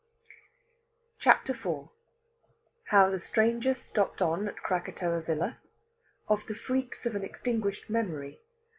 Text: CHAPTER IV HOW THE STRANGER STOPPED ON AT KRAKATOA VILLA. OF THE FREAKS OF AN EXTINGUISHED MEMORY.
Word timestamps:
CHAPTER 1.19 1.53
IV 1.53 1.89
HOW 2.85 3.11
THE 3.11 3.19
STRANGER 3.19 3.75
STOPPED 3.75 4.19
ON 4.23 4.47
AT 4.47 4.55
KRAKATOA 4.57 5.21
VILLA. 5.27 5.57
OF 6.27 6.47
THE 6.47 6.55
FREAKS 6.55 7.05
OF 7.05 7.15
AN 7.15 7.23
EXTINGUISHED 7.23 7.87
MEMORY. 7.87 8.39